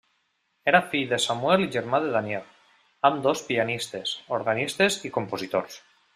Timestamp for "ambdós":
3.11-3.45